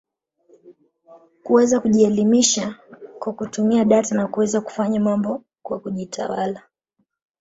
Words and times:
kuweza 1.43 1.79
kujielimisha 1.79 2.75
kwa 3.19 3.33
kutumia 3.33 3.85
data 3.85 4.15
na 4.15 4.27
kuweza 4.27 4.61
kufanya 4.61 4.99
mambo 4.99 5.43
kwa 5.63 5.79
kujitawala 5.79 6.63